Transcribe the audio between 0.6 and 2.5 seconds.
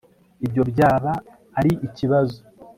byaba ari ikibazo